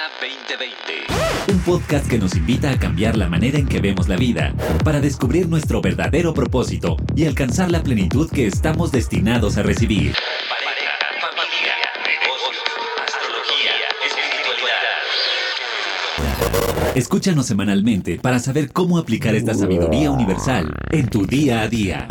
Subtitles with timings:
[0.00, 1.52] Kabbalah 2020.
[1.52, 4.98] Un podcast que nos invita a cambiar la manera en que vemos la vida, para
[5.00, 10.14] descubrir nuestro verdadero propósito y alcanzar la plenitud que estamos destinados a recibir.
[10.48, 11.74] Pareja, familia,
[12.06, 12.64] negocios,
[13.06, 13.72] astrología,
[14.06, 16.96] espiritualidad.
[16.96, 22.08] Escúchanos semanalmente para saber cómo aplicar esta sabiduría universal en tu día a día.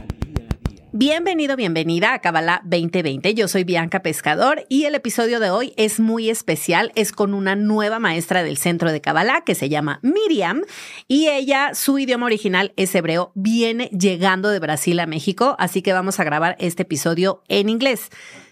[1.01, 3.33] Bienvenido, bienvenida a Kabbalah 2020.
[3.33, 6.91] Yo soy Bianca Pescador y el episodio de hoy es muy especial.
[6.95, 10.63] Es con una nueva maestra del centro de Kabbalah que se llama Miriam
[11.07, 15.93] y ella, su idioma original es hebreo, viene llegando de Brasil a México, así que
[15.93, 18.09] vamos a grabar este episodio en inglés.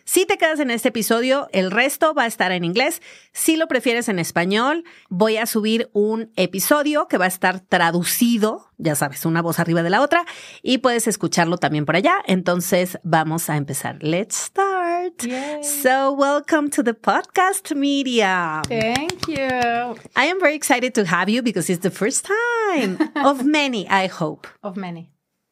[0.08, 3.02] Si te quedas en este episodio, el resto va a estar en inglés.
[3.34, 8.72] Si lo prefieres en español, voy a subir un episodio que va a estar traducido,
[8.78, 10.24] ya sabes, una voz arriba de la otra,
[10.64, 12.24] y puedes escucharlo también por allá.
[12.26, 14.02] Entonces, vamos a empezar.
[14.02, 15.24] Let's start.
[15.24, 15.62] Yay.
[15.62, 18.62] So, welcome to the podcast media.
[18.70, 19.98] Thank you.
[20.16, 24.08] I am very excited to have you because it's the first time of many, I
[24.08, 24.48] hope.
[24.64, 25.12] Of many,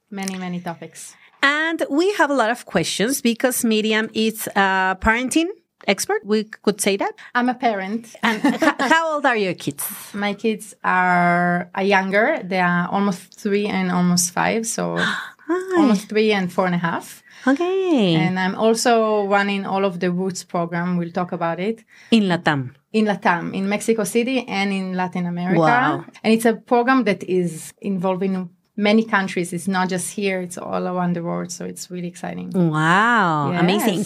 [0.09, 1.13] many, many topics.
[1.45, 5.49] And we have a lot of questions because Miryam is a parenting
[5.87, 6.25] expert.
[6.25, 7.13] We could say that.
[7.35, 8.15] I'm a parent.
[8.23, 8.41] And
[8.79, 9.85] how old are your kids?
[10.13, 12.39] My kids are younger.
[12.43, 14.65] They are almost three and almost five.
[14.65, 14.97] So
[15.77, 17.21] almost three and four and a half.
[17.45, 18.15] Okay.
[18.15, 20.97] And I'm also running all of the Roots program.
[20.97, 22.73] We'll talk about it in Latam.
[22.91, 25.59] in Latam, in Mexico City and in Latin America.
[25.59, 26.05] Wow.
[26.23, 29.53] And it's a program that is involving many countries.
[29.53, 31.51] It's not just here, it's all around the world.
[31.51, 32.51] So it's really exciting.
[32.51, 33.51] Wow.
[33.51, 33.61] Yes.
[33.61, 34.05] Amazing.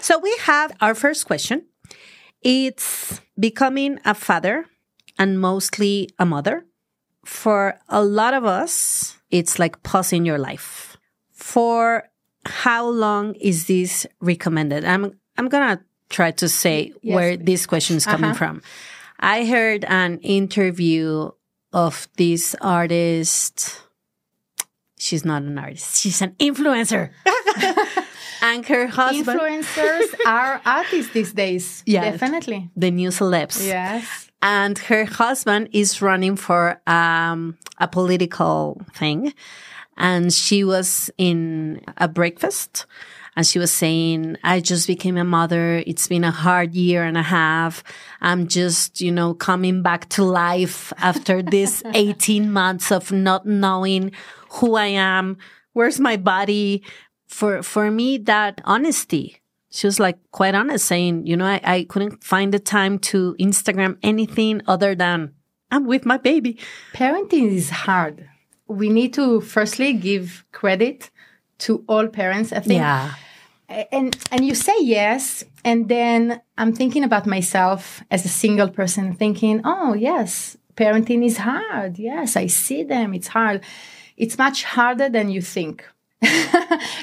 [0.00, 1.64] So we have our first question.
[2.42, 4.66] It's becoming a father
[5.18, 6.64] and mostly a mother.
[7.24, 10.96] For a lot of us, it's like pausing your life.
[11.32, 12.08] For
[12.46, 14.84] how long is this recommended?
[14.84, 17.44] I'm I'm gonna try to say Yes, where please.
[17.44, 18.38] this question is coming Uh-huh.
[18.38, 18.62] from.
[19.20, 21.30] I heard an interview
[21.72, 23.82] of this artist.
[24.98, 25.96] She's not an artist.
[25.96, 27.10] She's an influencer.
[28.42, 31.82] and her husband, Influencers are artists these days.
[31.86, 32.10] Yeah.
[32.10, 32.70] Definitely.
[32.76, 33.64] the new celebs.
[33.64, 34.30] Yes.
[34.42, 39.34] And her husband is running for um, a political thing.
[39.96, 42.86] And she was in a breakfast
[43.38, 45.82] and she was saying, I just became a mother.
[45.86, 47.84] It's been a hard year and a half.
[48.20, 54.10] I'm just, you know, coming back to life after this 18 months of not knowing
[54.50, 55.36] who I am.
[55.72, 56.82] Where's my body?
[57.26, 61.84] For, for me, that honesty, she was like quite honest saying, you know, I, I
[61.88, 65.34] couldn't find the time to Instagram anything other than
[65.70, 66.58] I'm with my baby.
[66.94, 68.26] Parenting is hard.
[68.66, 71.10] We need to firstly give credit
[71.58, 72.52] to all parents.
[72.52, 73.12] I think Yeah.
[73.68, 79.12] and and you say yes and then i'm thinking about myself as a single person
[79.12, 83.60] thinking oh yes parenting is hard yes i see them it's hard
[84.18, 85.84] it's much harder than you think.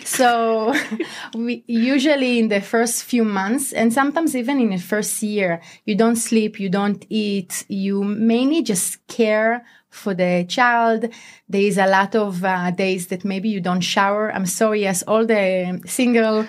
[0.05, 0.73] So
[1.35, 5.95] we usually in the first few months and sometimes even in the first year you
[5.95, 11.09] don't sleep you don't eat you mainly just care for the child.
[11.49, 14.31] There is a lot of uh, days that maybe you don't shower.
[14.31, 16.45] I'm sorry yes all the single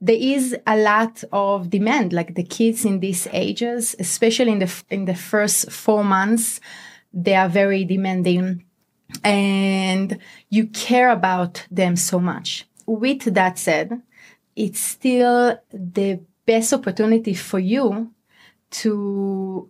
[0.00, 4.82] there is a lot of demand like the kids in these ages especially in the
[4.88, 6.58] in the first 4 months
[7.12, 8.64] they are very demanding
[9.24, 12.66] and you care about them so much.
[12.86, 14.02] With that said,
[14.56, 18.10] it's still the best opportunity for you
[18.70, 19.68] to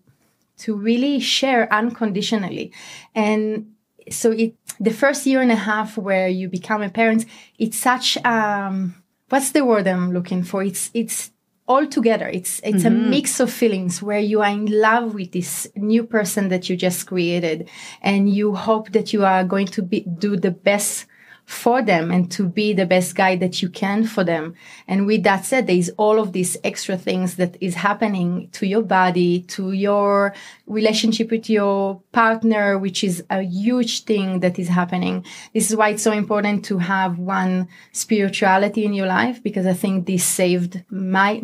[0.59, 2.73] to really share unconditionally.
[3.15, 3.73] And
[4.11, 7.27] so it the first year and a half where you become a parent,
[7.59, 8.95] it's such um
[9.29, 10.63] what's the word I'm looking for?
[10.63, 11.31] It's it's
[11.71, 12.29] all together.
[12.29, 13.11] It's it's a mm-hmm.
[13.11, 17.07] mix of feelings where you are in love with this new person that you just
[17.07, 17.69] created,
[18.03, 21.07] and you hope that you are going to be do the best
[21.51, 24.55] for them and to be the best guy that you can for them.
[24.87, 28.67] And with that said, there is all of these extra things that is happening to
[28.69, 30.33] your body, to your
[30.67, 35.27] relationship with your partner, which is a huge thing that is happening.
[35.53, 39.75] This is why it's so important to have one spirituality in your life because I
[39.75, 41.43] think this saved my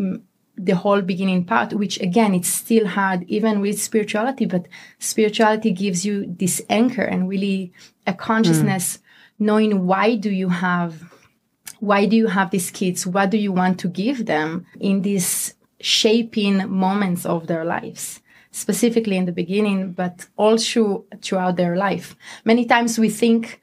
[0.57, 4.67] the whole beginning part, which again, it's still hard even with spirituality, but
[4.99, 7.73] spirituality gives you this anchor and really
[8.07, 8.99] a consciousness
[9.39, 11.13] knowing why do you have
[11.81, 13.07] why do you have these kids?
[13.07, 18.23] What do you want to give them in these shaping moments of their lives?
[18.51, 22.17] Specifically in the beginning but also throughout their life.
[22.47, 23.61] Many times we think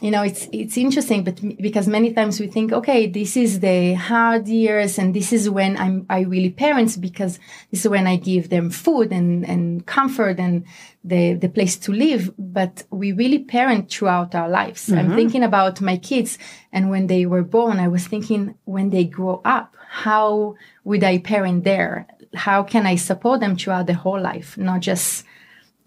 [0.00, 3.94] you know it's it's interesting but because many times we think okay this is the
[3.94, 7.40] hard years and this is when i'm i really parent because
[7.70, 10.64] this is when i give them food and and comfort and
[11.08, 12.32] the the place to live.
[12.38, 14.86] But we really parent throughout our lives.
[14.86, 14.98] Mm-hmm.
[14.98, 16.38] i'm thinking about my kids
[16.72, 20.54] and when they were born i was thinking when they grow up how
[20.84, 22.06] would i parent there?
[22.34, 25.24] How can i support them throughout the whole life not just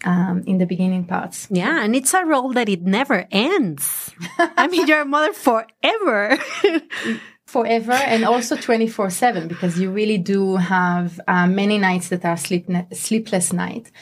[0.04, 1.48] um, in the beginning parts.
[1.50, 4.10] Yeah, and it's a role that it never ends.
[4.38, 6.38] I mean, you're a mother forever.
[7.52, 12.36] forever and also 24 7 because you really do have uh, many nights that are
[12.38, 13.92] sleep sleepless night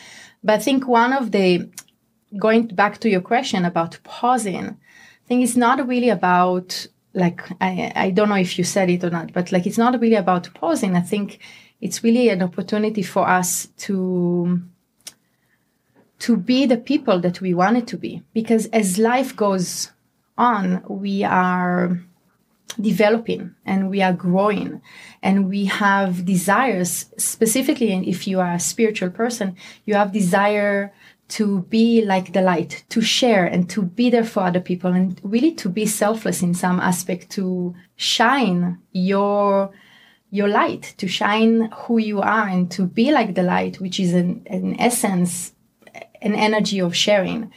[0.44, 1.68] but i think one of the
[2.38, 7.92] going back to your question about pausing i think it's not really about like I,
[7.96, 10.54] I don't know if you said it or not but like it's not really about
[10.54, 11.40] pausing i think
[11.80, 14.60] it's really an opportunity for us to
[16.20, 18.22] to be the people that we wanted to be.
[18.32, 19.90] Because as life goes
[20.38, 22.00] on, we are
[22.80, 24.80] developing and we are growing
[25.22, 29.56] and we have desires specifically if you are a spiritual person
[29.86, 30.92] you have desire
[31.26, 35.20] to be like the light to share and to be there for other people and
[35.24, 39.70] really to be selfless in some aspect to shine your
[40.30, 44.14] your light to shine who you are and to be like the light which is
[44.14, 45.52] an, an essence
[46.22, 47.52] an energy of sharing.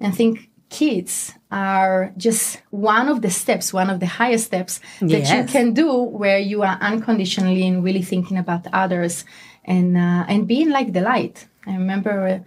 [0.00, 4.80] And I think kids are just one of the steps, one of the highest steps
[5.00, 5.32] that yes.
[5.32, 9.24] you can do where you are unconditionally and really thinking about others
[9.64, 11.46] and uh, and being like the light.
[11.66, 12.38] I remember uh,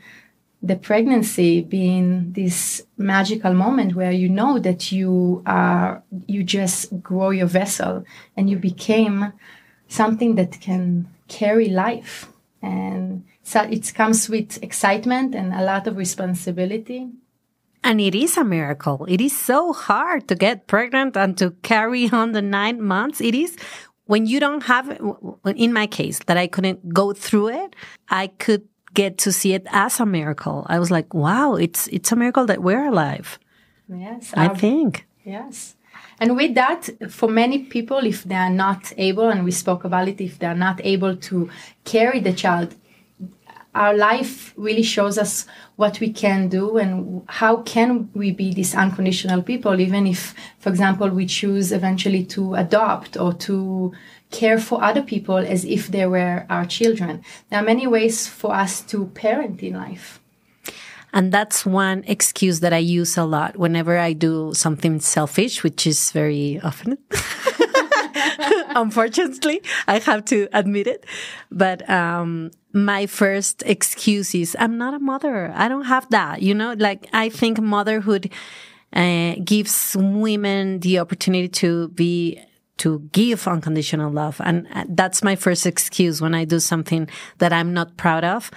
[0.61, 7.29] the pregnancy being this magical moment where you know that you are you just grow
[7.29, 8.03] your vessel
[8.35, 9.31] and you became
[9.87, 12.27] something that can carry life
[12.61, 17.07] and so it comes with excitement and a lot of responsibility.
[17.81, 19.05] And it is a miracle.
[19.07, 23.21] It is so hard to get pregnant and to carry on the nine months.
[23.21, 23.55] It is
[24.05, 24.99] when you don't have,
[25.45, 27.73] in my case, that I couldn't go through it,
[28.09, 30.65] I could get to see it as a miracle.
[30.67, 33.39] I was like, wow, it's, it's a miracle that we're alive.
[33.87, 34.33] Yes.
[34.35, 35.07] I um, think.
[35.23, 35.77] Yes.
[36.19, 40.09] And with that, for many people, if they are not able, and we spoke about
[40.09, 41.49] it, if they are not able to
[41.85, 42.75] carry the child,
[43.77, 45.45] our life really shows us
[45.75, 50.69] what we can do and how can we be these unconditional people even if for
[50.69, 53.93] example we choose eventually to adopt or to
[54.31, 58.53] care for other people as if they were our children there are many ways for
[58.53, 60.19] us to parent in life
[61.13, 65.87] and that's one excuse that I use a lot whenever I do something selfish, which
[65.87, 66.97] is very often.
[68.75, 71.05] Unfortunately, I have to admit it.
[71.49, 75.51] But um, my first excuse is I'm not a mother.
[75.55, 76.41] I don't have that.
[76.41, 78.31] You know, like I think motherhood
[78.93, 82.39] uh, gives women the opportunity to be
[82.77, 84.39] to give unconditional love.
[84.43, 87.09] And uh, that's my first excuse when I do something
[87.39, 88.51] that I'm not proud of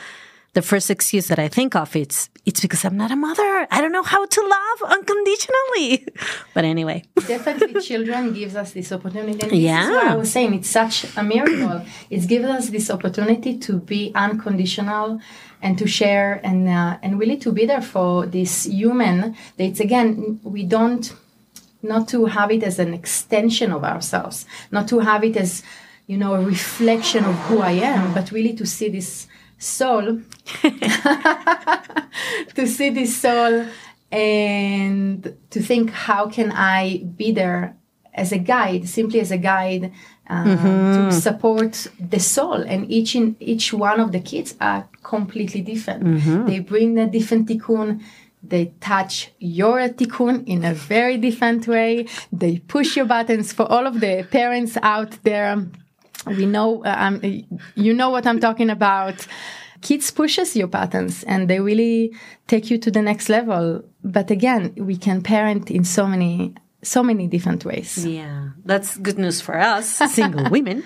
[0.53, 3.67] the first excuse that I think of it's it's because I'm not a mother.
[3.71, 6.07] I don't know how to love unconditionally.
[6.55, 9.41] But anyway, definitely, children gives us this opportunity.
[9.43, 10.55] And this yeah, is what I was saying.
[10.55, 11.85] It's such a miracle.
[12.11, 15.21] it gives us this opportunity to be unconditional
[15.63, 19.37] and to share and uh, and really to be there for this human.
[19.57, 21.13] That it's again we don't
[21.83, 25.63] not to have it as an extension of ourselves, not to have it as
[26.07, 29.29] you know a reflection of who I am, but really to see this
[29.61, 30.21] soul
[32.55, 33.67] to see this soul
[34.11, 37.77] and to think how can i be there
[38.15, 39.93] as a guide simply as a guide
[40.31, 41.11] uh, mm-hmm.
[41.11, 46.05] to support the soul and each in each one of the kids are completely different.
[46.05, 46.47] Mm-hmm.
[46.47, 48.01] they bring a different tikkun.
[48.43, 52.07] They touch your tikkun in a very different way.
[52.33, 55.67] They push your buttons for all of the parents out there
[56.27, 57.21] we know uh, um,
[57.75, 59.27] you know what i'm talking about.
[59.83, 62.15] Kids pushes your patterns and they really
[62.47, 63.83] take you to the next level.
[64.05, 68.05] But again we can parent in so many so many different ways.
[68.05, 70.85] Yeah that's good news for us single women.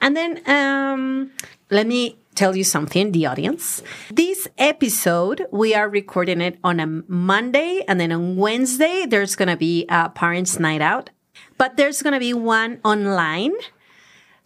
[0.00, 1.30] And then um,
[1.70, 3.82] let me tell you something the audience.
[4.10, 9.56] This episode we are recording it on a monday and then on wednesday there's gonna
[9.56, 11.10] be a parents night out.
[11.58, 13.52] But there's gonna be one online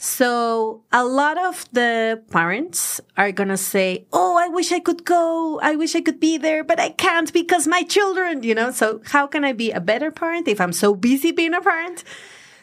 [0.04, 5.02] so a lot of the parents are going to say, Oh, I wish I could
[5.02, 5.58] go.
[5.62, 9.00] I wish I could be there, but I can't because my children, you know, so
[9.06, 12.04] how can I be a better parent if I'm so busy being a parent?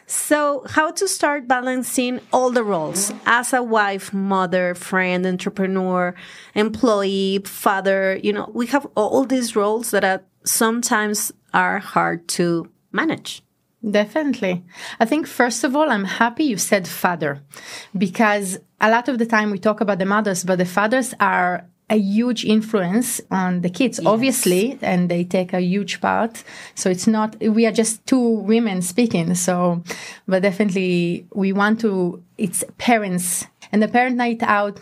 [0.06, 6.14] So how to start balancing all the roles as a wife, mother, friend, entrepreneur,
[6.54, 12.70] employee, father, you know, we have all these roles that are sometimes are hard to
[12.92, 13.42] manage.
[13.88, 14.62] Definitely.
[15.00, 17.42] I think, first of all, I'm happy you said father
[17.96, 21.66] because a lot of the time we talk about the mothers, but the fathers are
[21.90, 24.06] a huge influence on the kids, yes.
[24.06, 26.42] obviously, and they take a huge part.
[26.74, 29.34] So it's not, we are just two women speaking.
[29.34, 29.82] So,
[30.26, 34.78] but definitely we want to, it's parents and the parent night out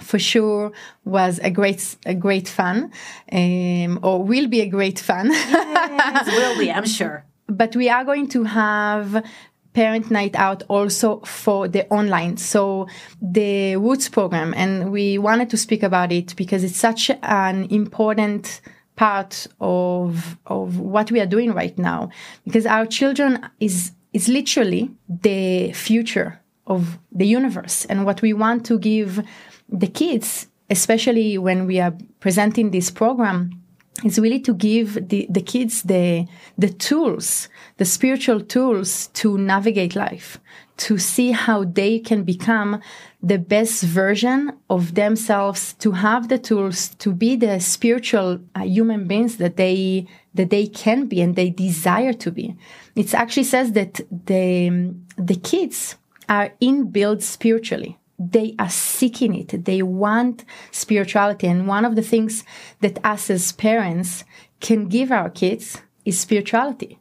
[0.00, 0.72] for sure
[1.04, 2.90] was a great a great fun
[3.32, 8.04] um, or will be a great fun yes, will be i'm sure but we are
[8.04, 9.24] going to have
[9.72, 12.86] parent night out also for the online so
[13.20, 18.60] the Roots program and we wanted to speak about it because it's such an important
[18.96, 22.10] part of of what we are doing right now
[22.44, 28.66] because our children is is literally the future of the universe and what we want
[28.66, 29.22] to give
[29.68, 33.61] the kids especially when we are presenting this program
[34.04, 36.26] is really to give the, the kids the
[36.58, 40.38] the tools, the spiritual tools to navigate life,
[40.76, 42.80] to see how they can become
[43.22, 49.06] the best version of themselves, to have the tools to be the spiritual uh, human
[49.06, 52.56] beings that they that they can be and they desire to be.
[52.96, 55.96] It actually says that the the kids
[56.28, 57.98] are inbuilt spiritually
[58.30, 59.64] they are seeking it.
[59.64, 61.46] They want spirituality.
[61.46, 62.44] And one of the things
[62.80, 64.24] that us as parents
[64.60, 66.98] can give our kids is spirituality.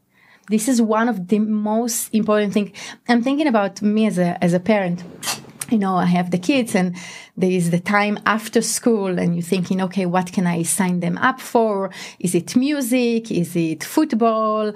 [0.50, 2.78] This is one of the most important things.
[3.08, 5.04] I'm thinking about me as a, as a parent.
[5.70, 6.98] You know, I have the kids and
[7.38, 11.18] there is the time after school and you're thinking, okay, what can I sign them
[11.20, 11.92] up for?
[12.20, 13.32] Is it music?
[13.32, 14.74] Is it football?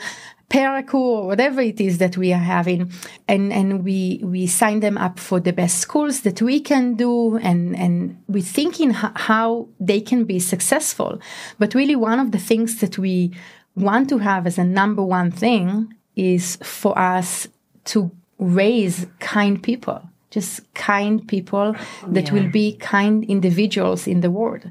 [0.50, 2.92] Parkour or whatever it is that we are having,
[3.28, 7.38] and and we we sign them up for the best schools that we can do,
[7.38, 11.20] and and we thinking how they can be successful.
[11.58, 13.32] But really, one of the things that we
[13.76, 17.48] want to have as a number one thing is for us
[17.86, 21.76] to raise kind people, just kind people
[22.08, 22.34] that yeah.
[22.34, 24.70] will be kind individuals in the world,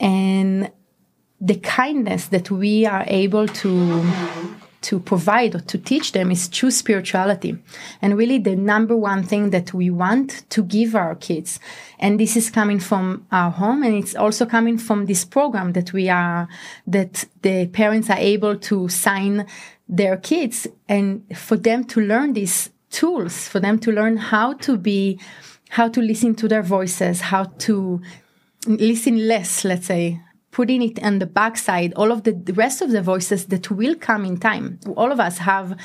[0.00, 0.70] and
[1.40, 4.04] the kindness that we are able to
[4.86, 7.58] to provide or to teach them is true spirituality.
[8.00, 11.58] And really the number one thing that we want to give our kids.
[11.98, 15.92] And this is coming from our home and it's also coming from this program that
[15.92, 16.48] we are,
[16.86, 19.46] that the parents are able to sign
[19.88, 24.76] their kids and for them to learn these tools, for them to learn how to
[24.76, 25.18] be,
[25.70, 28.00] how to listen to their voices, how to
[28.68, 30.20] listen less, let's say,
[30.56, 33.94] putting it on the backside, all of the, the rest of the voices that will
[33.94, 34.80] come in time.
[34.96, 35.76] All of us have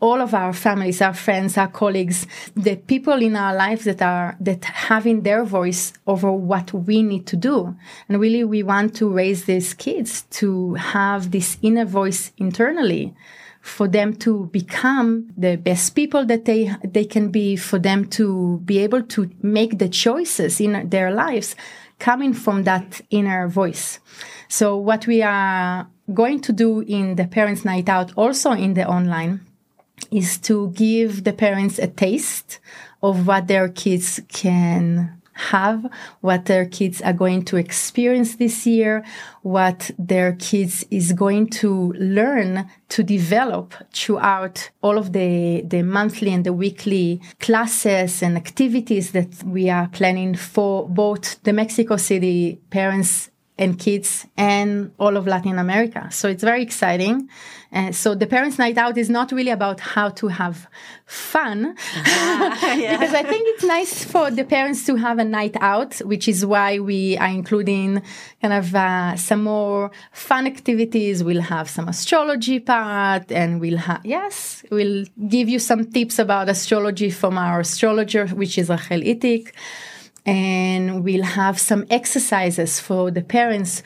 [0.00, 4.34] all of our families, our friends, our colleagues, the people in our lives that are
[4.40, 7.76] that having their voice over what we need to do.
[8.08, 13.14] And really we want to raise these kids to have this inner voice internally
[13.60, 18.62] for them to become the best people that they they can be, for them to
[18.64, 21.54] be able to make the choices in their lives
[21.98, 24.00] coming from that inner voice.
[24.48, 28.86] So what we are going to do in the parents night out, also in the
[28.86, 29.40] online,
[30.10, 32.60] is to give the parents a taste
[33.02, 35.86] of what their kids can have,
[36.20, 39.04] what their kids are going to experience this year,
[39.42, 46.32] what their kids is going to learn to develop throughout all of the, the monthly
[46.32, 52.60] and the weekly classes and activities that we are planning for both the Mexico City
[52.70, 56.08] parents and kids and all of Latin America.
[56.10, 57.28] So it's very exciting.
[57.72, 60.68] Uh, so the parents' night out is not really about how to have
[61.06, 62.96] fun, yeah.
[62.98, 66.46] because I think it's nice for the parents to have a night out, which is
[66.46, 68.02] why we are including
[68.40, 71.24] kind of uh, some more fun activities.
[71.24, 76.48] We'll have some astrology part, and we'll have yes, we'll give you some tips about
[76.48, 79.52] astrology from our astrologer, which is Rachel Itik
[80.26, 83.82] and we'll have some exercises for the parents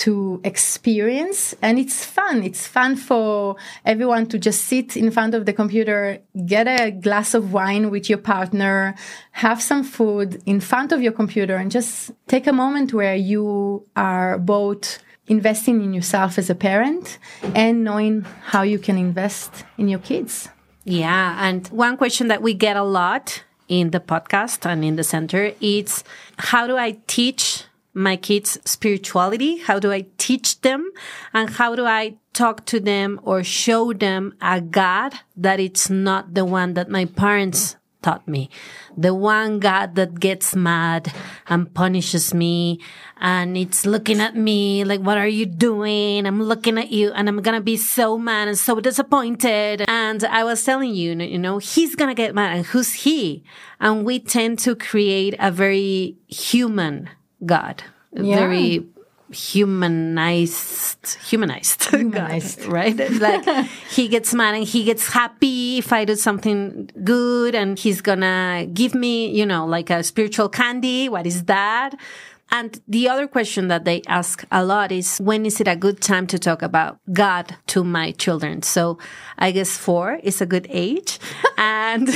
[0.00, 1.54] to experience.
[1.60, 2.42] And it's fun.
[2.42, 7.34] It's fun for everyone to just sit in front of the computer get a glass
[7.34, 8.94] of wine with your partner
[9.32, 13.84] have some food in front of your computer and just take a moment where you
[13.94, 17.18] are both investing in yourself as a parent
[17.54, 20.48] and knowing how you can invest in your kids.
[20.84, 25.04] Yeah and one question that we get a lot in the podcast and in the
[25.04, 25.52] center.
[25.62, 26.04] It's
[26.36, 29.58] how do I teach my kids spirituality?
[29.58, 30.90] How do I teach them?
[31.32, 36.34] And how do I talk to them or show them a God that it's not
[36.34, 38.50] the one that my parents taught me.
[38.96, 41.12] The one God that gets mad
[41.48, 42.80] and punishes me
[43.20, 46.26] and it's looking at me like, what are you doing?
[46.26, 49.84] I'm looking at you and I'm going to be so mad and so disappointed.
[49.88, 53.44] And I was telling you, you know, he's going to get mad and who's he?
[53.80, 57.08] And we tend to create a very human
[57.44, 58.36] God, Yeah.
[58.36, 58.86] very
[59.32, 61.84] humanized humanized.
[61.90, 62.60] Humanized.
[62.60, 62.96] God, right?
[62.96, 68.00] Like he gets mad and he gets happy if i do something good and he's
[68.00, 71.08] gonna give me you know like a spiritual candy.
[71.08, 71.94] What is that
[72.50, 76.00] and the other question that they ask a lot is when is it a good
[76.00, 78.62] time to talk about God to my children?
[78.62, 78.98] So
[79.38, 81.18] I guess four is a good age.
[81.58, 82.08] and,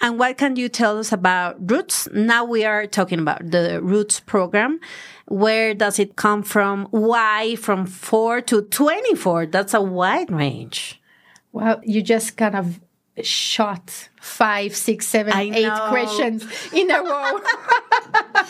[0.00, 2.08] and what can you tell us about roots?
[2.12, 4.80] Now we are talking about the roots program.
[5.26, 6.86] Where does it come from?
[6.90, 9.46] Why from four to 24?
[9.46, 11.00] That's a wide range.
[11.52, 12.80] Well, you just kind of
[13.22, 15.86] shot five, six, seven, I eight know.
[15.88, 17.40] questions in a row.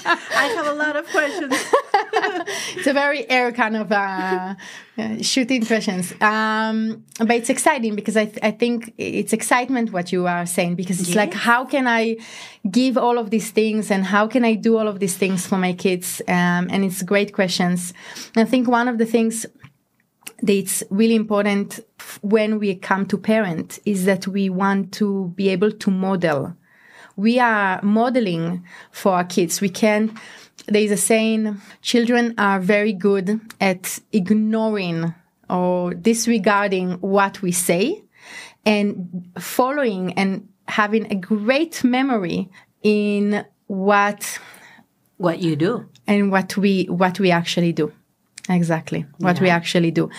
[0.05, 1.53] I have a lot of questions.
[2.77, 4.55] it's a very air kind of uh,
[4.97, 6.15] uh, shooting questions.
[6.21, 10.77] Um, but it's exciting because I, th- I think it's excitement what you are saying
[10.77, 12.17] because it's like, how can I
[12.71, 15.59] give all of these things and how can I do all of these things for
[15.59, 16.23] my kids?
[16.27, 17.93] Um, and it's great questions.
[18.37, 19.45] I think one of the things
[20.43, 21.81] that's really important
[22.23, 26.55] when we come to parent is that we want to be able to model.
[27.17, 29.61] We are modeling for our kids.
[29.61, 30.19] We can,
[30.67, 35.15] there is a saying, children are very good at ignoring
[35.49, 38.03] or disregarding what we say
[38.67, 42.51] and following and having a great memory
[42.83, 44.39] in what
[45.19, 45.87] What you do.
[46.07, 47.93] and what we what we actually do
[48.49, 50.11] exactly what we actually do.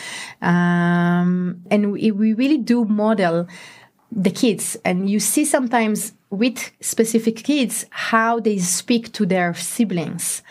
[0.41, 3.48] Um, and we, we really do model
[4.12, 10.41] the kids and you see sometimes with specific kids how they speak to their siblings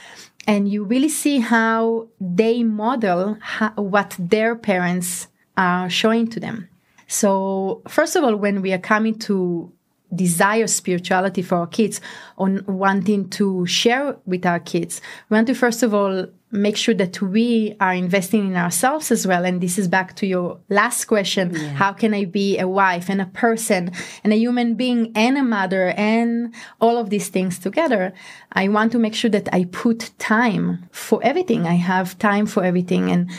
[0.47, 6.69] and you really see how they model how, what their parents are showing to them.
[7.07, 9.73] So first of all when we are coming to
[10.15, 12.01] desire spirituality for our kids
[12.39, 15.01] on wanting to share with our kids.
[15.29, 19.27] We want to first of all make sure that we are investing in ourselves as
[19.27, 19.45] well.
[19.45, 21.53] And this is back to your last question.
[21.55, 23.91] How can i be a wife and a person
[24.23, 28.15] and a human being and a mother and all of these things together?
[28.53, 31.67] I want to make sure that i put time for everything.
[31.67, 33.11] I have time for everything.
[33.11, 33.31] And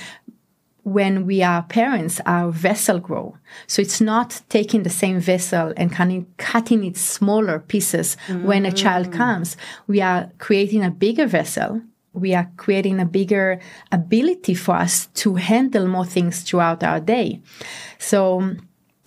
[0.86, 3.36] when we are parents, our vessel grow.
[3.65, 8.71] So it's not taking the same vessel and of cutting it smaller pieces when a
[8.71, 9.13] child mm.
[9.13, 9.58] comes.
[9.88, 11.82] We are creating a bigger vessel.
[12.13, 13.60] We are creating a bigger
[13.91, 17.41] ability for us to handle more things throughout our day.
[17.98, 18.56] So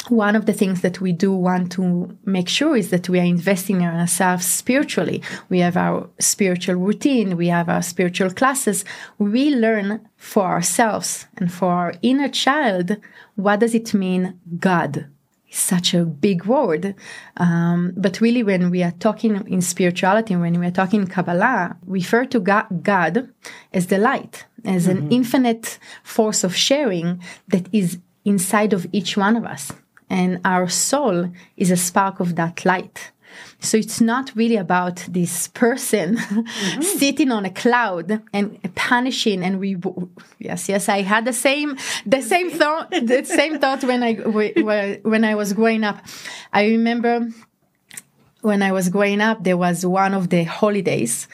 [0.06, 3.24] one of the things that we do want to make sure is that we are
[3.24, 5.22] investing in ourselves spiritually.
[5.48, 8.84] We have our spiritual routine, we have our spiritual classes.
[9.18, 12.96] We learn for ourselves and for our inner child
[13.34, 15.06] what does it mean, God?
[15.46, 16.94] It's such a big word.
[17.36, 22.00] Um, but really, when we are talking in spirituality, when we are talking Kabbalah, we
[22.00, 23.30] refer to God, God
[23.72, 29.36] as the light, as an infinite force of sharing that is inside of each one
[29.36, 29.72] of us
[30.10, 33.12] and our soul is a spark of that light.
[33.60, 36.82] So it's not really about this person mm-hmm.
[36.98, 39.76] sitting on a cloud and punishing and we
[40.38, 44.14] yes yes I had the same the same thought the same thought when I
[45.02, 46.04] when I was growing up.
[46.52, 47.28] I remember
[48.40, 51.26] when I was growing up, there was one of the holidays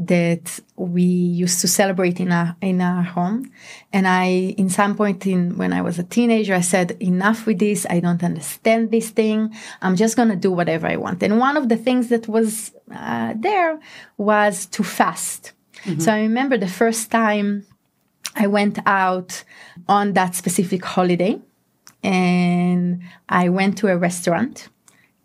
[0.00, 3.50] that we used to celebrate in our in our home,
[3.92, 7.58] and I, in some point in when I was a teenager, I said, "Enough with
[7.58, 7.86] this!
[7.90, 9.54] I don't understand this thing.
[9.82, 13.34] I'm just gonna do whatever I want." And one of the things that was uh,
[13.36, 13.78] there
[14.16, 15.52] was to fast.
[15.98, 17.66] So I remember the first time
[18.36, 19.44] I went out
[19.88, 21.40] on that specific holiday,
[22.02, 24.68] and I went to a restaurant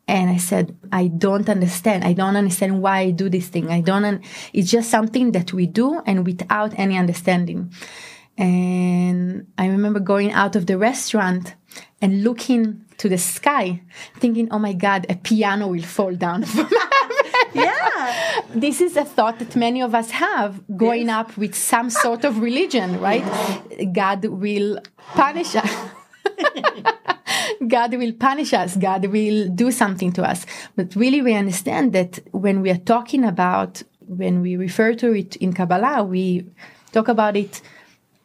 [0.08, 2.04] and I said, I don't understand.
[2.04, 3.70] I don't understand why I do this thing.
[3.70, 4.22] I don't, un-
[4.54, 7.72] it's just something that we do and without any understanding.
[8.38, 11.56] And I remember going out of the restaurant
[12.02, 13.82] and looking to the sky,
[14.20, 16.70] thinking, oh my God, a piano will fall down from
[17.54, 18.42] Yeah.
[18.56, 22.40] this is a thought that many of us have growing up with some sort of
[22.40, 23.24] religion, right?
[23.94, 24.80] God will
[25.16, 25.72] punish us.
[27.68, 28.76] God will punish us.
[28.78, 30.46] God will do something to us.
[30.76, 35.36] But really, we understand that when we are talking about, when we refer to it
[35.38, 36.46] in Kabbalah, we
[36.92, 37.62] talk about it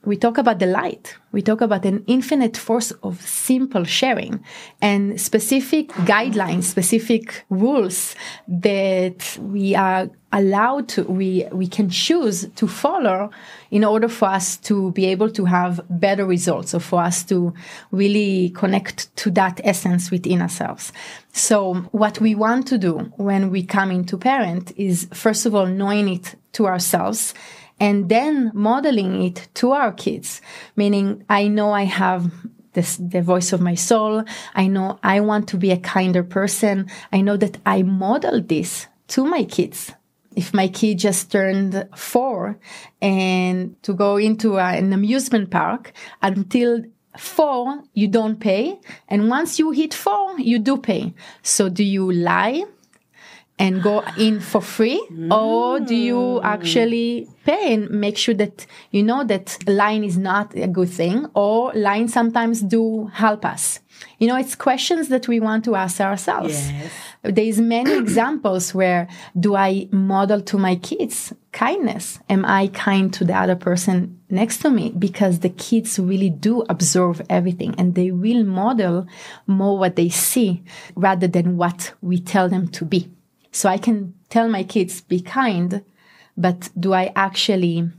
[0.04, 1.16] we talk about the light.
[1.32, 4.42] We talk about an infinite force of simple sharing
[4.80, 8.14] and specific guidelines, specific rules
[8.48, 13.30] that we are allowed to, we, we can choose to follow
[13.70, 17.52] in order for us to be able to have better results or for us to
[17.90, 20.92] really connect to that essence within ourselves.
[21.32, 25.66] So what we want to do when we come into parent is first of all,
[25.66, 27.34] knowing it to ourselves
[27.78, 30.40] and then modeling it to our kids,
[30.76, 32.30] meaning I know I have
[32.72, 34.24] this, the voice of my soul.
[34.54, 36.88] I know I want to be a kinder person.
[37.12, 39.92] I know that I model this to my kids.
[40.40, 42.58] If my kid just turned four
[43.02, 46.82] and to go into a, an amusement park until
[47.18, 48.80] four, you don't pay.
[49.06, 51.12] And once you hit four, you do pay.
[51.42, 52.64] So do you lie?
[53.58, 55.30] and go in for free mm.
[55.30, 60.54] or do you actually pay and make sure that you know that lying is not
[60.54, 63.80] a good thing or lying sometimes do help us
[64.18, 66.70] you know it's questions that we want to ask ourselves.
[66.70, 66.92] Yes.
[67.22, 69.08] there's many examples where
[69.38, 72.18] do i model to my kids kindness?
[72.28, 74.90] Am i kind to the other person next to me?
[74.90, 79.06] Because the kids really do observe everything and they will model
[79.46, 80.62] more what they see
[80.94, 83.10] rather than what we tell them to be.
[83.52, 85.82] So I can tell my kids, be kind,
[86.36, 87.90] but do I actually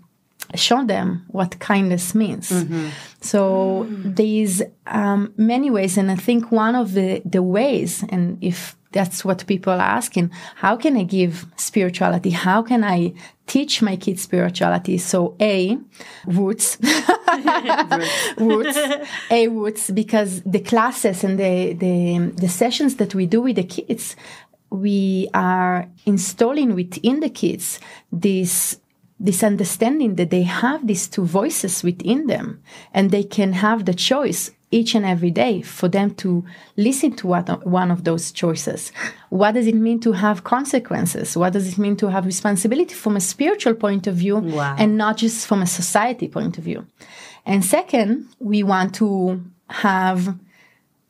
[0.56, 2.50] show them what kindness means?
[2.50, 2.90] Mm-hmm.
[3.22, 4.16] So mm.
[4.16, 5.98] there's um, many ways.
[5.98, 10.32] And I think one of the, the ways, and if that's what people are asking,
[10.56, 12.32] how can I give spirituality?
[12.32, 13.14] How can I
[13.48, 14.98] teach my kids spirituality?
[14.98, 15.78] So A,
[16.26, 16.78] roots.
[18.38, 18.78] roots.
[19.30, 23.64] A, roots, because the classes and the, the, the sessions that we do with the
[23.64, 24.16] kids
[24.72, 27.78] we are installing within the kids
[28.10, 28.80] this
[29.24, 32.62] this understanding that they have these two voices within them
[32.94, 36.44] and they can have the choice each and every day for them to
[36.78, 38.92] listen to what, one of those choices.
[39.30, 41.38] What does it mean to have consequences?
[41.38, 44.76] What does it mean to have responsibility from a spiritual point of view wow.
[44.80, 46.88] and not just from a society point of view?
[47.46, 50.36] And second, we want to have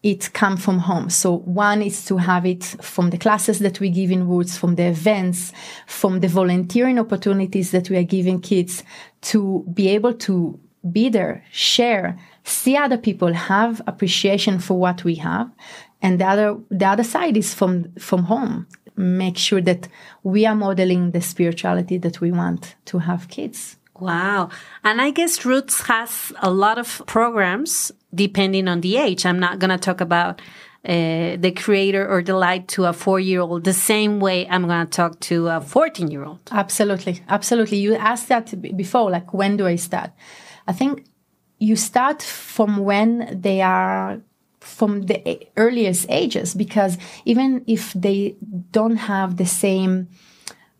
[0.03, 1.09] it come from home.
[1.09, 4.75] So one is to have it from the classes that we give in Roots, from
[4.75, 5.53] the events,
[5.85, 8.83] from the volunteering opportunities that we are giving kids
[9.21, 10.59] to be able to
[10.91, 15.51] be there, share, see other people have appreciation for what we have.
[16.01, 18.67] And the other, the other side is from, from home.
[18.95, 19.87] Make sure that
[20.23, 23.77] we are modeling the spirituality that we want to have kids.
[23.99, 24.49] Wow.
[24.83, 29.25] And I guess Roots has a lot of programs depending on the age.
[29.25, 30.41] I'm not going to talk about
[30.83, 34.65] uh, the creator or the light to a four year old the same way I'm
[34.65, 36.39] going to talk to a 14 year old.
[36.51, 37.23] Absolutely.
[37.29, 37.77] Absolutely.
[37.77, 40.11] You asked that before, like, when do I start?
[40.67, 41.05] I think
[41.59, 44.21] you start from when they are
[44.59, 48.35] from the earliest ages because even if they
[48.71, 50.07] don't have the same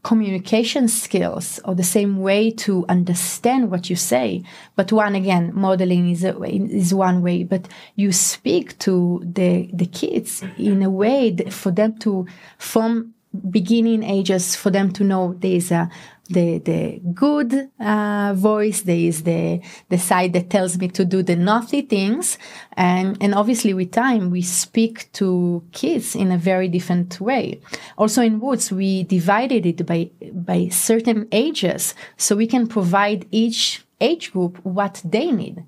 [0.04, 4.44] communication skills or the same way to understand what you say.
[4.76, 9.86] But one again, modeling is a is one way, but you speak to the, the
[9.86, 12.26] kids in a way for them to,
[12.58, 13.14] from
[13.50, 15.90] beginning ages, for them to know there's a,
[16.32, 18.82] the the good uh, voice.
[18.82, 22.38] There is the the side that tells me to do the naughty things,
[22.74, 27.62] and and obviously with time we speak to kids in a very different way.
[27.98, 33.84] Also in Roots we divided it by by certain ages, so we can provide each
[34.00, 35.64] age group what they need.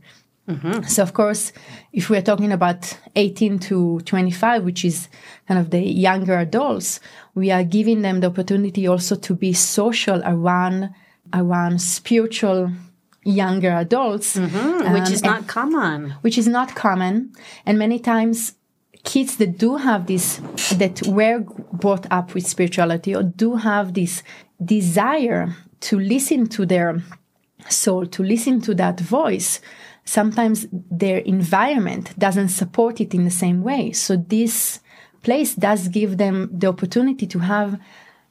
[0.48, 0.84] Mm-hmm.
[0.84, 1.54] So, of course,
[1.94, 5.08] if we're talking about 18 to 25, which is
[5.48, 7.00] kind of the younger adults,
[7.34, 10.90] we are giving them the opportunity also to be social around,
[11.34, 12.72] around spiritual
[13.24, 14.36] younger adults.
[14.36, 16.12] Mm-hmm, which um, is not common.
[16.22, 17.32] Which is not common.
[17.66, 18.56] And many times,
[19.06, 20.42] kids that do have this,
[20.74, 21.40] that were
[21.72, 24.24] brought up with spirituality or do have this
[24.64, 27.02] desire to listen to their
[27.70, 29.62] soul, to listen to that voice,
[30.06, 33.92] sometimes their environment doesn't support it in the same way.
[33.92, 34.80] So this
[35.22, 37.80] place does give them the opportunity to have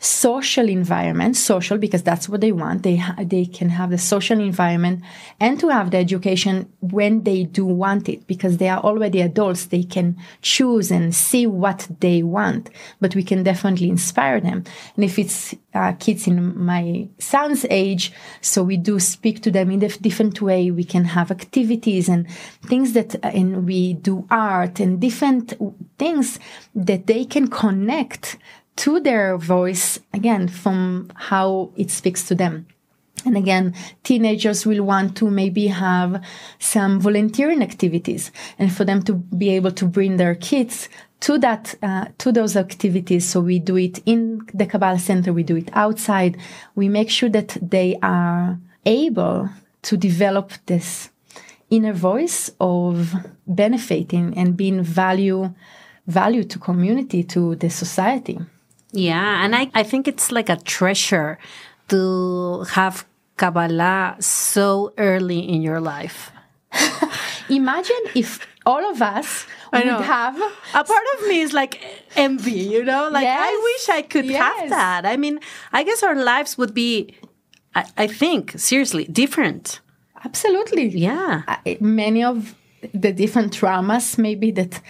[0.02, 2.82] social environment, social because that's what they want.
[2.82, 5.02] They they can have the social environment
[5.38, 9.66] and to have the education when they do want it because they are already adults.
[9.66, 14.64] They can choose and see what they want, but we can definitely inspire them.
[14.96, 19.70] And if it's uh, kids in my son's age, so we do speak to them
[19.70, 20.72] in a different way.
[20.72, 22.28] We can have activities and
[22.66, 25.54] things that, uh, and we do art and different
[25.96, 26.40] things
[26.74, 28.36] that they can connect
[28.76, 32.66] to their voice again from how it speaks to them
[33.24, 36.22] And again, teenagers will want to maybe have
[36.58, 40.88] some volunteering activities and for them to be able to bring their kids
[41.20, 43.24] to that, uh, to those activities.
[43.28, 45.32] So we do it in the Kabbalah Center.
[45.32, 46.36] We do it outside.
[46.74, 49.50] We make sure that they are able
[49.82, 51.10] to develop this
[51.70, 53.14] inner voice of
[53.46, 55.54] benefiting and being value,
[56.06, 58.40] value to community, to the society.
[58.92, 59.44] Yeah.
[59.44, 61.38] And I, I think it's like a treasure
[61.88, 63.04] to have
[63.36, 66.30] Kabbalah so early in your life.
[67.48, 70.36] Imagine if all of us would have
[70.74, 71.80] a part of me is like
[72.16, 73.40] envy, you know, like Yes.
[73.42, 74.40] I wish I could Yes.
[74.60, 75.06] have that.
[75.06, 75.40] I mean,
[75.72, 77.14] I guess our lives would be,
[77.74, 79.80] I, I think, seriously different.
[80.24, 81.42] absolutely Yeah.
[81.48, 82.54] I- many of
[82.94, 84.80] the different traumas maybe that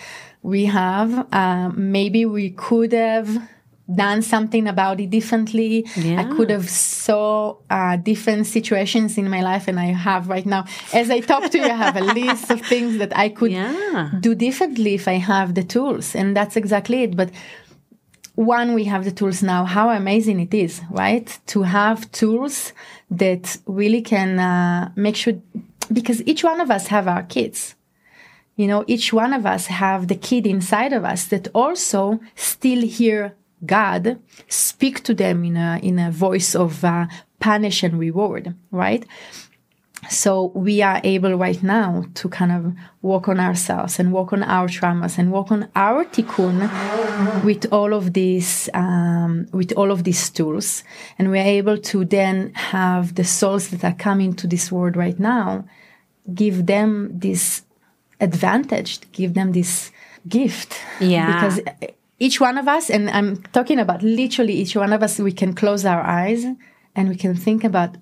[0.43, 3.29] we have uh, maybe we could have
[3.95, 5.85] done something about it differently.
[5.97, 10.65] I could have saw uh, different situations in my life and i have right now.
[10.93, 14.11] As i talk to you i have a list of things that i could Yeah.
[14.21, 17.17] do differently if i have the tools and that's exactly it.
[17.17, 17.31] But
[18.35, 19.65] one we have the tools now.
[19.65, 21.39] How amazing it is right?
[21.49, 22.73] To have tools
[23.11, 25.35] that really can uh, make sure
[25.93, 27.75] because each one of us have our kids.
[28.57, 32.83] You know each one of us have the kid inside of us that also still
[32.83, 37.07] hear god speak to them in a in a voice of uh,
[37.41, 39.05] punish and reward right
[40.11, 44.43] so we are able right now to kind of work on ourselves and work on
[44.43, 50.05] our traumas and work on our tikkun with all of these um, with all of
[50.05, 50.83] these tools,
[51.19, 55.19] and we're able to then have the souls that are coming to this world right
[55.21, 55.65] now,
[56.35, 57.63] give them this
[58.21, 59.93] advantage, give them this
[60.29, 60.75] gift.
[61.01, 61.27] Yeah.
[61.33, 61.61] because
[62.23, 65.55] each one of us, and I'm talking about literally each one of us, we can
[65.55, 66.45] close our eyes
[66.95, 67.97] and we can think about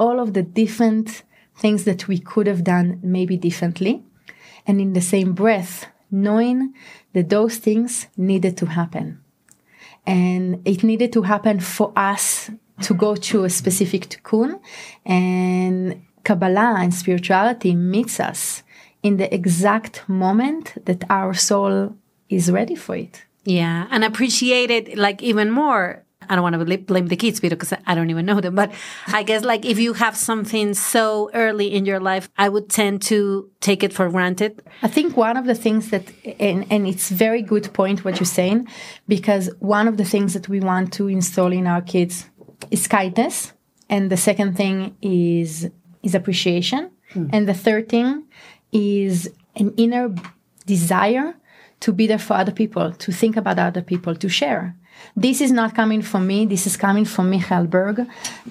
[0.00, 1.22] all of the different
[1.54, 4.02] things that we could have done maybe differently.
[4.66, 6.72] And in the same breath, knowing
[7.12, 9.20] that those things needed to happen.
[10.06, 12.50] And it needed to happen for us
[12.84, 14.60] to go to a specific tikkun.
[15.04, 18.62] And Kabbalah and spirituality meets us
[19.02, 21.94] in the exact moment that our soul
[22.30, 23.26] is ready for it.
[23.44, 26.04] Yeah, and appreciate it like even more.
[26.30, 28.72] I don't want to blame the kids because I don't even know them, but
[29.06, 33.02] I guess like if you have something so early in your life, I would tend
[33.02, 34.62] to take it for granted.
[34.82, 36.04] I think one of the things that,
[36.38, 38.68] and, and it's very good point what you're saying,
[39.06, 42.26] because one of the things that we want to install in our kids
[42.70, 43.52] is kindness,
[43.88, 45.70] and the second thing is
[46.02, 47.26] is appreciation, hmm.
[47.32, 48.24] and the third thing
[48.70, 50.14] is an inner
[50.66, 51.34] desire
[51.80, 54.74] to be there for other people, to think about other people, to share.
[55.16, 56.46] This is not coming from me.
[56.46, 58.06] This is coming from Michael Berg.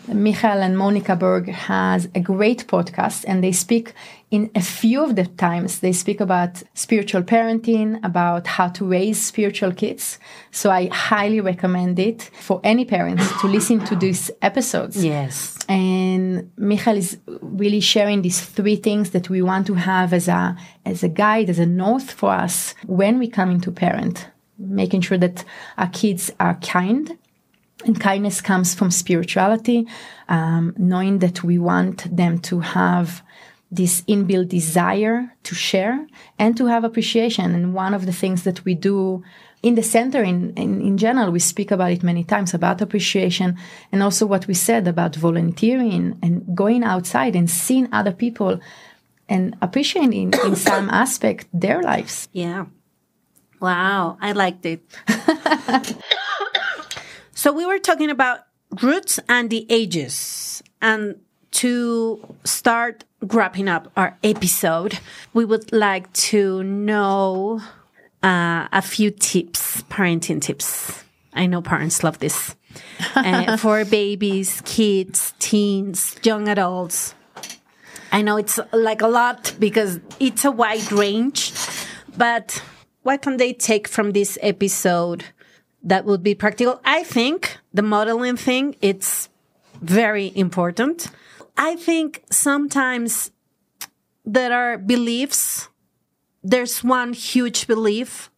[0.07, 3.93] Michael and Monica Berg has a great podcast and they speak
[4.29, 9.23] in a few of the times they speak about spiritual parenting, about how to raise
[9.23, 10.19] spiritual kids.
[10.51, 15.03] So I highly recommend it for any parents to listen to these episodes.
[15.03, 15.57] Yes.
[15.69, 20.57] And Michael is really sharing these three things that we want to have as a
[20.85, 24.27] as a guide, as a north for us when we come into parent,
[24.57, 25.43] making sure that
[25.77, 27.17] our kids are kind.
[27.85, 29.87] And kindness comes from spirituality,
[30.29, 33.21] um, knowing that we want them to have
[33.69, 36.07] this inbuilt desire to share
[36.39, 37.53] and to have appreciation.
[37.53, 39.23] And one of the things that we do
[39.63, 43.57] in the center, in, in, in general, we speak about it many times about appreciation
[43.91, 48.59] and also what we said about volunteering and going outside and seeing other people
[49.27, 52.29] and appreciating in some aspect their lives.
[52.31, 52.65] Yeah.
[53.59, 54.81] Wow, I liked it.
[57.33, 58.41] so we were talking about
[58.81, 60.61] roots and the ages.
[60.81, 61.19] And
[61.51, 64.99] to start wrapping up our episode,
[65.33, 67.61] we would like to know
[68.23, 71.03] uh, a few tips, parenting tips.
[71.33, 72.55] I know parents love this.
[73.15, 77.15] Uh, for babies, kids, teens, young adults.
[78.11, 81.53] I know it's like a lot because it's a wide range,
[82.15, 82.61] but
[83.07, 85.23] what can they take from this episode
[85.81, 86.81] that would be practical?
[86.83, 89.29] I think the modeling thing it's
[89.81, 91.07] very important.
[91.55, 93.31] I think sometimes
[94.25, 95.69] there are beliefs.
[96.43, 98.29] There's one huge belief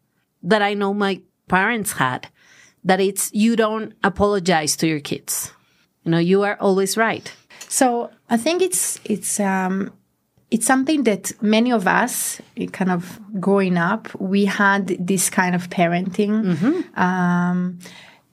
[0.43, 2.29] that I know my parents had
[2.83, 5.51] that it's you don't apologize to your kids.
[6.03, 7.33] You know, you are always right.
[7.67, 9.91] So I think it's it's um,
[10.51, 15.55] it's something that many of us, eh, kind of growing up, we had this kind
[15.55, 16.43] of parenting.
[16.97, 17.79] Um,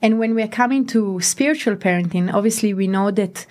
[0.00, 3.46] and when we're coming to spiritual parenting, obviously we know that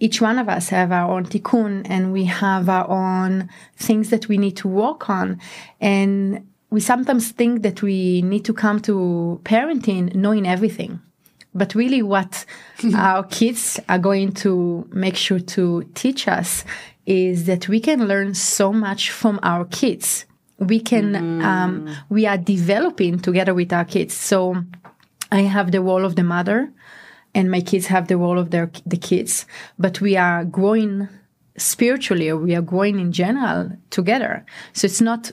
[0.00, 4.28] each one of us have our own tikkun and we have our own things that
[4.28, 5.38] we need to work on.
[5.80, 11.00] And we sometimes think that we need to come to parenting knowing everything.
[11.52, 12.44] But really, what
[12.96, 16.64] our kids are going to make sure to teach us
[17.06, 20.26] is that we can learn so much from our kids.
[20.58, 21.42] We can, mm.
[21.42, 24.14] um, we are developing together with our kids.
[24.14, 24.62] So
[25.32, 26.70] I have the role of the mother,
[27.34, 29.46] and my kids have the role of their the kids.
[29.78, 31.08] But we are growing
[31.56, 34.44] spiritually, or we are growing in general together.
[34.72, 35.32] So it's not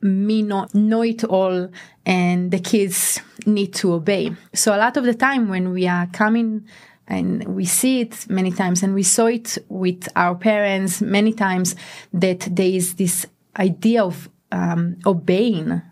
[0.00, 1.68] me not know it all
[2.06, 4.32] and the kids need to obey.
[4.54, 6.66] So a lot of the time when we are coming
[7.08, 11.74] and we see it many times and we saw it with our parents many times
[12.12, 13.26] that there is this
[13.58, 15.82] idea of um, obeying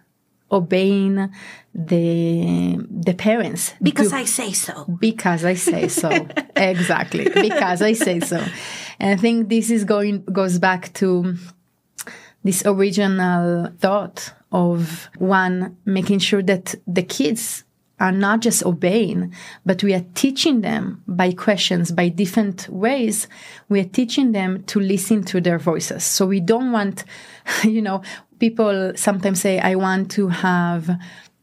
[0.50, 1.32] obeying
[1.74, 3.74] the the parents.
[3.82, 4.84] Because I say so.
[5.00, 6.10] Because I say so.
[6.56, 7.24] Exactly.
[7.28, 8.42] Because I say so.
[8.98, 11.36] And I think this is going goes back to
[12.44, 17.64] this original thought of one making sure that the kids
[17.98, 19.32] are not just obeying,
[19.64, 23.26] but we are teaching them by questions, by different ways.
[23.68, 26.04] We are teaching them to listen to their voices.
[26.04, 27.04] So we don't want,
[27.64, 28.02] you know,
[28.38, 30.90] people sometimes say, I want to have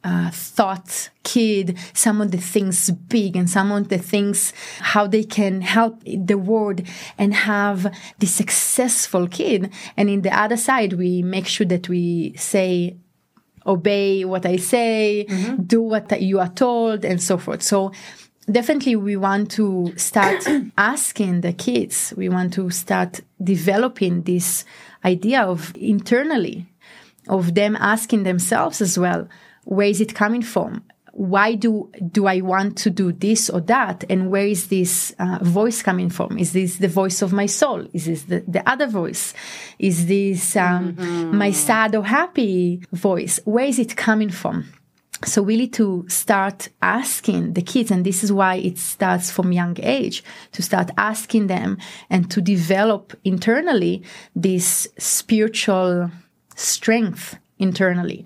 [0.04, 5.24] uh, thought kid, some of the things big and some of the things how they
[5.24, 6.82] can help the world
[7.18, 9.72] and have the successful kid.
[9.96, 12.98] And in the other side, we make sure that we say,
[13.66, 15.64] obey what I say, mm-hmm.
[15.64, 17.62] do what you are told, and so forth.
[17.62, 17.92] So
[18.52, 20.46] definitely we want to start
[20.78, 24.66] asking the kids, we want to start developing this
[25.06, 26.68] idea of internally
[27.28, 29.28] of them asking themselves as well
[29.64, 30.84] where is it coming from
[31.16, 34.04] why do do i want to do this or that?
[34.10, 36.40] And where is this uh, voice coming from?
[36.40, 37.88] Is this the voice of my soul?
[37.94, 39.34] Is this the, the other voice?
[39.78, 41.38] Is this um, mm-hmm.
[41.38, 43.40] my sad or happy voice?
[43.46, 44.74] Where is it coming from?
[45.24, 49.54] So we need to start asking the kids and this is why it starts from
[49.54, 51.78] young age to start asking them
[52.10, 54.04] and to develop internally
[54.36, 56.12] this spiritual
[56.56, 58.26] strength internally.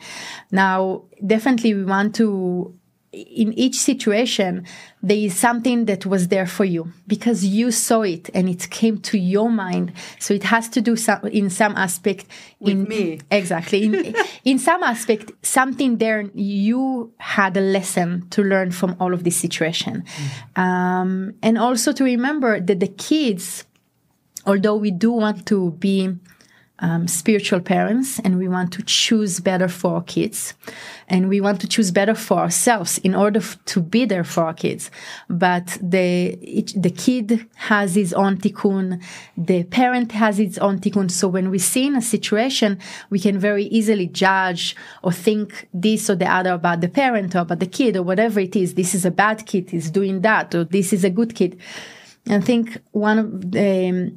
[0.51, 2.76] Now, definitely we want to
[3.17, 4.65] in each situation
[5.01, 8.97] there is something that was there for you because you saw it and it came
[8.97, 9.93] to your mind.
[10.19, 12.25] So it has to do some in some aspect
[12.59, 13.19] With in me.
[13.29, 13.83] Exactly.
[13.83, 19.23] In, in some aspect something there you had a lesson to learn from all of
[19.23, 20.03] this situation.
[20.03, 20.61] Mm.
[20.61, 23.65] um, and also to remember that the kids
[24.45, 26.15] although we do want to be
[26.79, 30.53] um, spiritual parents and we want to choose better for our kids.
[31.07, 34.43] And we want to choose better for ourselves in order f- to be there for
[34.43, 34.91] our kids.
[35.29, 36.35] But the
[36.75, 39.01] the kid has his own tikkun.
[39.37, 41.09] The parent has its own tikkun.
[41.09, 46.09] So when we see in a situation we can very easily judge or think this
[46.09, 48.75] or the other about the parent or about the kid or whatever it is.
[48.75, 49.73] This is a bad kid.
[49.73, 51.59] Is doing that or this is a good kid.
[52.29, 54.13] I think one of the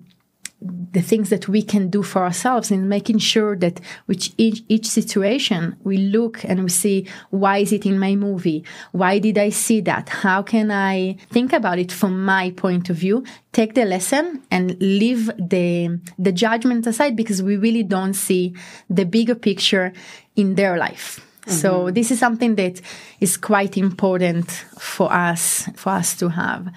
[0.63, 4.87] the things that we can do for ourselves in making sure that with each, each
[4.87, 9.49] situation we look and we see why is it in my movie why did i
[9.49, 13.87] see that how can i think about it from my point of view take the
[13.87, 18.55] lesson and leave the the judgment aside because we really don't see
[18.91, 19.93] the bigger picture
[20.37, 21.53] in their life mm-hmm.
[21.53, 22.83] so this is something that
[23.21, 26.71] is quite important for us for us to have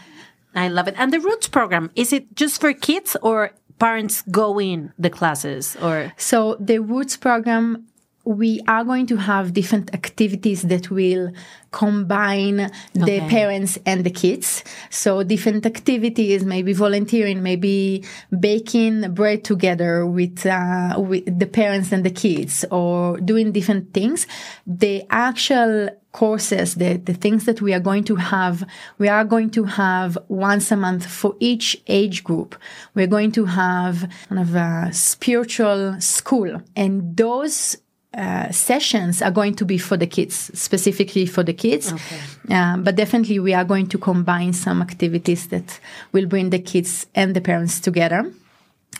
[0.56, 0.96] I love it.
[0.98, 3.52] And the Roots program, is it just for kids or
[3.84, 6.13] parents go in the classes or?
[6.15, 7.86] So the roots program
[8.26, 11.32] we are going to have different activities that will
[11.72, 14.64] combine the parents and the kids.
[14.90, 18.06] So different activities, maybe volunteering, maybe
[18.40, 24.26] baking bread together with, uh, with the parents and the kids or doing different things.
[24.66, 28.64] The actual courses, the, the things that we are going to have,
[29.00, 32.56] we are going to have once a month for each age group.
[32.94, 37.78] We're going to have kind of a spiritual school and those
[38.13, 41.91] uh, sessions are going to be for the kids, specifically for the kids.
[41.91, 42.54] Okay.
[42.54, 45.80] Um, but definitely, we are going to combine some activities that
[46.12, 48.32] will bring the kids and the parents together.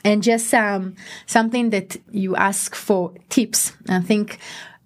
[0.04, 0.96] And just um,
[1.28, 3.74] something that you ask for tips.
[3.88, 4.40] I think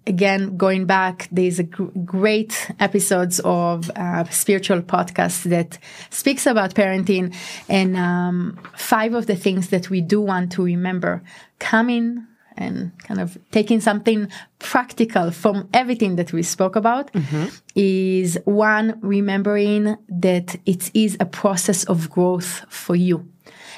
[0.06, 5.78] again, going back, there's a gr- great episodes of uh, spiritual podcast that
[6.10, 7.34] speaks about parenting,
[7.68, 11.22] and um, five of the things that we do want to remember:
[11.58, 12.26] coming
[12.58, 14.28] and kind of taking something
[14.58, 17.46] practical from everything that we spoke about mm-hmm.
[17.74, 23.26] is one, remembering that it is a process of growth for you.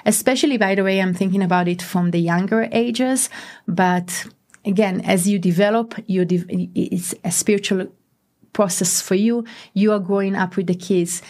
[0.06, 3.28] Especially, by the way, I'm thinking about it from the younger ages,
[3.68, 4.26] but
[4.64, 7.86] again, as you develop, you de- it's a spiritual
[8.52, 9.44] process for you.
[9.74, 11.22] You are growing up with the kids,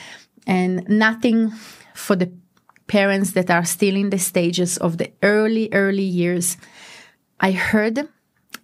[0.47, 1.51] and nothing
[1.95, 2.31] for the
[2.87, 6.57] parents that are still in the stages of the early, early years.
[7.41, 8.09] I heard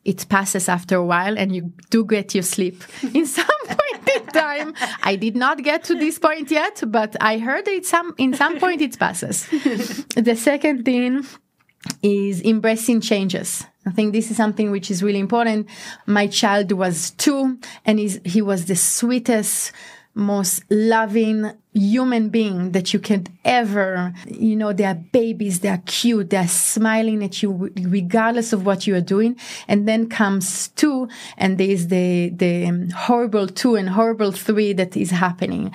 [0.05, 2.83] it passes after a while and you do get your sleep
[3.15, 4.75] in some point in time.
[5.03, 8.59] I did not get to this point yet, but I heard it some in some
[8.61, 9.47] point it passes.
[10.17, 11.27] the second thing
[12.03, 13.65] is embracing changes.
[13.87, 15.69] I think this is something which is really important.
[16.07, 19.73] My child was two and he was the sweetest,
[20.15, 25.83] most loving human being that you can ever, you know, they are babies, they are
[25.87, 29.37] cute, they're smiling at you regardless of what you are doing.
[29.69, 35.11] And then comes two and there's the, the horrible two and horrible three that is
[35.11, 35.73] happening.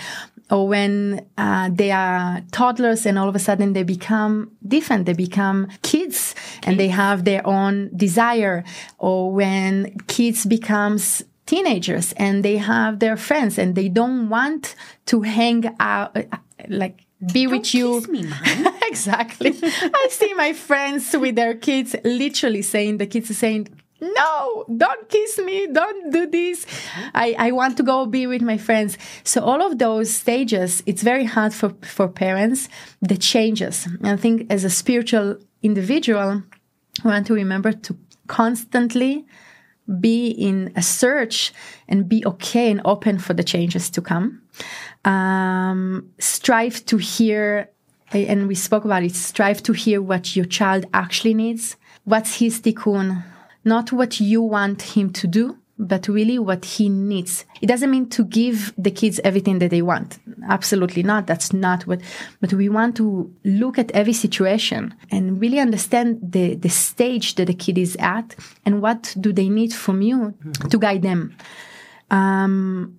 [0.49, 5.06] Or when uh, they are toddlers and all of a sudden they become different.
[5.06, 8.66] They become kids and they have their own desire.
[8.97, 14.75] Or when kids becomes teenagers and they have their friends and they don't want
[15.05, 16.15] to hang out
[16.67, 17.99] like be Don't with you.
[17.99, 18.25] kiss me,
[18.83, 19.53] exactly.
[19.61, 23.67] I see my friends with their kids literally saying the kids are saying
[24.01, 26.65] no don't kiss me don't do this.
[27.13, 28.97] I, I want to go be with my friends.
[29.23, 32.69] So all of those stages it's very hard for for parents
[33.01, 33.85] the changes.
[33.85, 36.41] And i think as a spiritual individual
[37.03, 37.95] we want to remember to
[38.27, 39.25] constantly
[39.99, 41.53] be in a search
[41.87, 44.41] and be okay and open for the changes to come.
[45.05, 47.69] Um, strive to hear
[48.13, 51.77] and we spoke about it strive to hear what your child actually needs.
[52.03, 53.23] What's his tikkun?
[53.63, 57.43] Not what you want him to do, but really what he needs.
[57.59, 60.19] It doesn't mean to give the kids everything that they want.
[60.47, 61.25] Absolutely not.
[61.25, 62.01] That's not what,
[62.39, 67.45] but we want to look at every situation and really understand the, the stage that
[67.45, 70.36] the kid is at and what do they need from you
[70.69, 71.36] to guide them.
[72.11, 72.97] Um,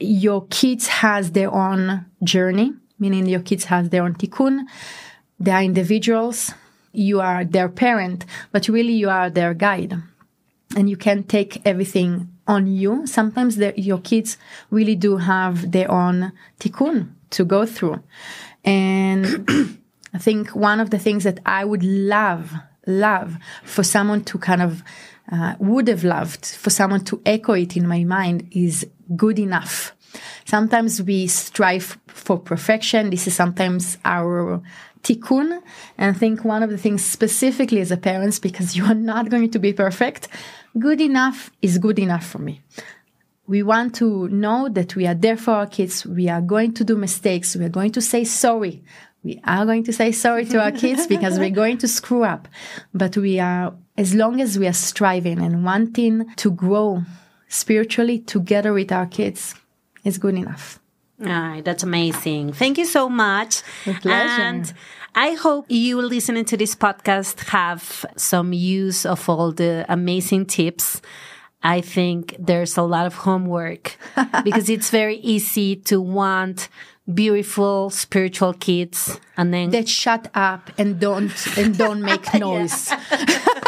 [0.00, 4.64] your kids has their own journey, meaning your kids has their own tikkun.
[5.38, 6.52] They are individuals
[6.92, 9.94] you are their parent, but really you are their guide.
[10.76, 13.06] And you can take everything on you.
[13.06, 14.36] Sometimes your kids
[14.70, 18.02] really do have their own tikkun to go through.
[18.64, 19.48] And
[20.14, 22.52] I think one of the things that I would love,
[22.86, 24.82] love for someone to kind of,
[25.30, 29.94] uh, would have loved for someone to echo it in my mind is good enough.
[30.44, 33.10] Sometimes we strive for perfection.
[33.10, 34.62] This is sometimes our
[35.02, 35.60] tikkun.
[35.98, 39.30] And I think one of the things specifically as a parent, because you are not
[39.30, 40.28] going to be perfect,
[40.78, 42.60] good enough is good enough for me.
[43.46, 46.04] We want to know that we are there for our kids.
[46.04, 47.56] We are going to do mistakes.
[47.56, 48.82] We are going to say sorry.
[49.24, 52.46] We are going to say sorry to our kids because we're going to screw up.
[52.92, 57.02] But we are, as long as we are striving and wanting to grow
[57.48, 59.54] spiritually together with our kids,
[60.04, 60.78] is good enough.
[61.24, 62.52] Ah, that's amazing.
[62.52, 63.62] Thank you so much.
[63.84, 64.08] pleasure.
[64.08, 64.72] And
[65.14, 71.00] I hope you listening to this podcast have some use of all the amazing tips.
[71.62, 73.96] I think there's a lot of homework
[74.44, 76.68] because it's very easy to want
[77.12, 82.92] beautiful spiritual kids and then that shut up and don't and don't make noise.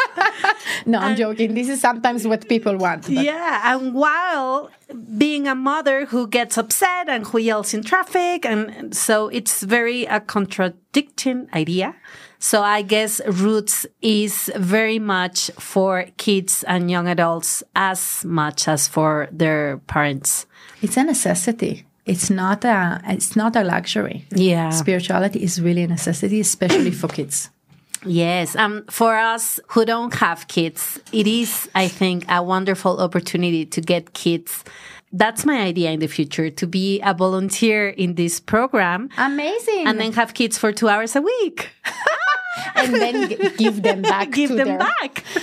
[0.86, 1.54] no, I'm joking.
[1.54, 3.02] This is sometimes what people want.
[3.02, 4.70] but- Yeah, and while
[5.16, 10.04] being a mother who gets upset and who yells in traffic, and so it's very
[10.06, 11.94] a contradicting idea.
[12.38, 18.88] So I guess Roots is very much for kids and young adults as much as
[18.88, 20.46] for their parents.
[20.82, 21.84] It's a necessity.
[22.06, 24.24] It's not a it's not a luxury.
[24.34, 24.70] Yeah.
[24.70, 27.50] Spirituality is really a necessity, especially for kids.
[28.04, 28.56] Yes.
[28.56, 33.80] Um, for us who don't have kids, it is, I think, a wonderful opportunity to
[33.80, 34.64] get kids.
[35.12, 39.86] That's my idea in the future to be a volunteer in this program Amazing.
[39.86, 41.70] and then have kids for two hours a week.
[42.74, 45.24] and then g- give them back Give them their back.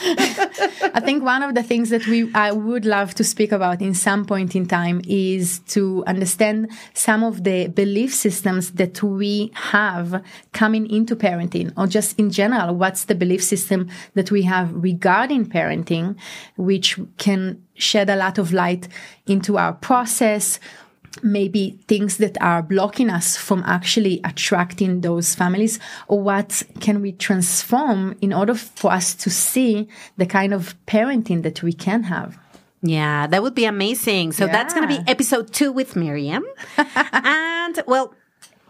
[0.97, 3.93] I think one of the things that we I would love to speak about in
[3.93, 10.23] some point in time is to understand some of the belief systems that we have
[10.53, 15.45] coming into parenting or just in general what's the belief system that we have regarding
[15.45, 16.15] parenting
[16.55, 18.87] which can shed a lot of light
[19.27, 20.59] into our process
[21.23, 27.11] maybe things that are blocking us from actually attracting those families or what can we
[27.11, 29.87] transform in order for us to see
[30.17, 32.37] the kind of parenting that we can have
[32.83, 34.31] yeah, that would be amazing.
[34.33, 36.45] So that's going to be episode two with Miryam.
[37.11, 38.13] and well,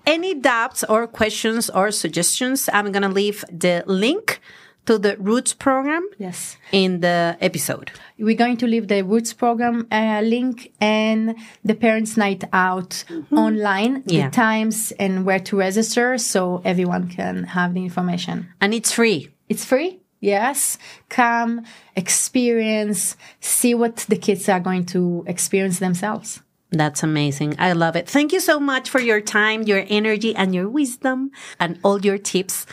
[0.05, 4.39] any doubts or questions or suggestions, I'm going to leave the link
[4.87, 7.91] to the Roots program yes in the episode.
[8.17, 14.03] we're going to leave the roots program uh, link and the parents night out online
[14.05, 14.29] Yeah.
[14.29, 19.29] the times and where to register so everyone can have the information And it's free.
[19.49, 19.99] It's free.
[20.19, 20.77] Yes.
[21.09, 21.63] Come,
[21.95, 26.41] experience, see what the kids are going to experience themselves.
[26.71, 27.55] That's amazing.
[27.59, 28.09] I love it.
[28.09, 31.31] Thank you so much for your time, your energy, and your wisdom,
[31.61, 32.65] and all your tips.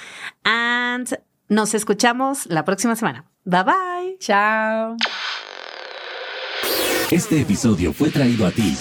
[0.44, 1.14] And
[1.48, 3.26] nos escuchamos la próxima semana.
[3.44, 4.16] Bye bye.
[4.20, 4.96] Ciao.
[7.10, 8.76] Este episodio fue traído a ti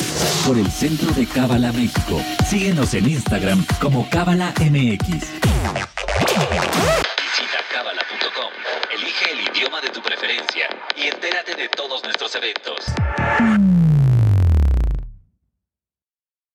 [0.48, 2.22] por el Centro de Cábala México.
[2.48, 5.06] Síguenos en Instagram como Cábala MX.
[5.10, 5.60] Visita
[7.72, 8.52] cábala.com,
[8.92, 12.86] elige el idioma de tu preferencia y entérate de todos nuestros eventos.